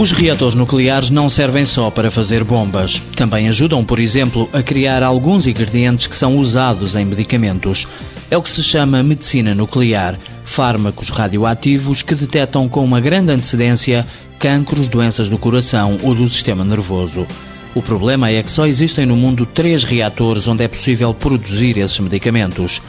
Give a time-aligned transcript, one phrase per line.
[0.00, 3.02] Os reatores nucleares não servem só para fazer bombas.
[3.14, 7.86] Também ajudam, por exemplo, a criar alguns ingredientes que são usados em medicamentos.
[8.30, 14.06] É o que se chama medicina nuclear, fármacos radioativos que detectam com uma grande antecedência
[14.38, 17.26] cancros, doenças do coração ou do sistema nervoso.
[17.74, 21.98] O problema é que só existem no mundo três reatores onde é possível produzir esses
[22.00, 22.80] medicamentos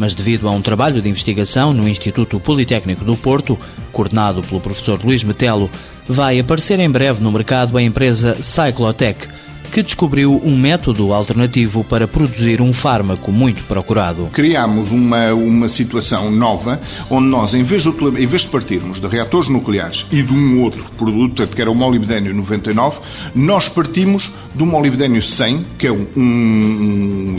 [0.00, 3.58] mas devido a um trabalho de investigação no Instituto Politécnico do Porto,
[3.92, 5.68] coordenado pelo professor Luís Metelo,
[6.08, 9.28] vai aparecer em breve no mercado a empresa Cyclotech,
[9.70, 14.30] que descobriu um método alternativo para produzir um fármaco muito procurado.
[14.32, 19.06] Criámos uma, uma situação nova, onde nós, em vez, de, em vez de partirmos de
[19.06, 23.00] reatores nucleares e de um outro produto, que era o molibdênio 99,
[23.34, 27.36] nós partimos do molibdênio 100, que é um, um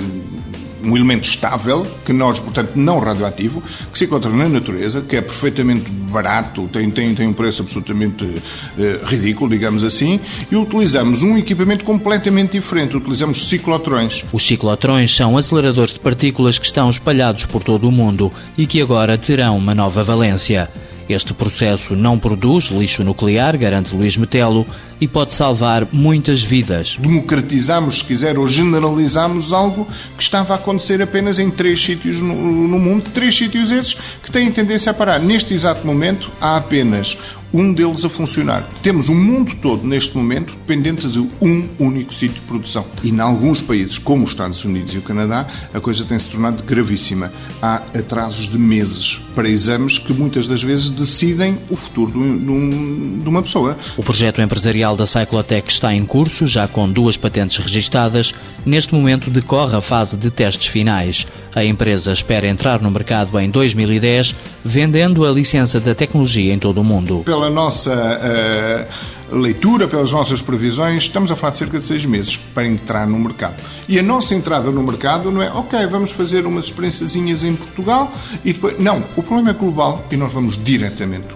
[0.83, 5.21] um elemento estável, que nós, portanto, não radioativo, que se encontra na natureza, que é
[5.21, 10.19] perfeitamente barato, tem, tem, tem um preço absolutamente uh, ridículo, digamos assim,
[10.51, 12.97] e utilizamos um equipamento completamente diferente.
[12.97, 14.23] Utilizamos ciclotrões.
[14.31, 18.81] Os ciclotrões são aceleradores de partículas que estão espalhados por todo o mundo e que
[18.81, 20.69] agora terão uma nova valência.
[21.11, 24.65] Este processo não produz lixo nuclear, garante Luís Metelo,
[24.99, 26.95] e pode salvar muitas vidas.
[26.99, 32.33] Democratizamos, se quiser, ou generalizamos algo que estava a acontecer apenas em três sítios no,
[32.33, 35.19] no mundo, três sítios esses que têm tendência a parar.
[35.19, 37.17] Neste exato momento, há apenas
[37.53, 38.63] um deles a funcionar.
[38.81, 42.85] Temos o mundo todo, neste momento, dependente de um único sítio de produção.
[43.03, 46.29] E em alguns países, como os Estados Unidos e o Canadá, a coisa tem se
[46.29, 47.31] tornado gravíssima.
[47.61, 53.41] Há atrasos de meses para exames que muitas das vezes decidem o futuro de, uma
[53.41, 53.77] pessoa.
[53.97, 58.33] O projeto empresarial da Cyclotech está em curso, já com duas patentes registadas.
[58.65, 61.25] Neste momento decorre a fase de testes finais.
[61.53, 66.79] A empresa espera entrar no mercado em 2010, vendendo a licença da tecnologia em todo
[66.79, 67.23] o mundo.
[67.25, 72.37] Pela nossa uh leitura, pelas nossas previsões, estamos a falar de cerca de seis meses
[72.53, 73.55] para entrar no mercado.
[73.87, 78.11] E a nossa entrada no mercado não é, ok, vamos fazer umas experiênciazinhas em Portugal
[78.43, 78.77] e depois.
[78.79, 81.27] Não, o problema é global e nós vamos diretamente.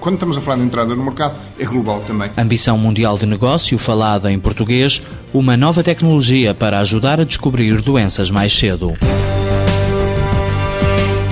[0.00, 2.30] Quando estamos a falar de entrada no mercado, é global também.
[2.36, 5.02] Ambição mundial de negócio, falada em português,
[5.32, 8.92] uma nova tecnologia para ajudar a descobrir doenças mais cedo.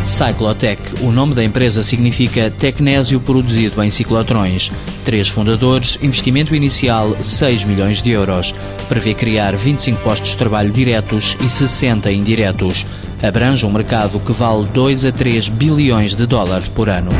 [0.07, 0.81] Cyclotech.
[1.03, 4.71] O nome da empresa significa tecnésio produzido em ciclotrões.
[5.05, 8.55] Três fundadores, investimento inicial 6 milhões de euros.
[8.89, 12.87] Prevê criar 25 postos de trabalho diretos e 60 indiretos.
[13.23, 17.11] Abrange um mercado que vale 2 a 3 bilhões de dólares por ano.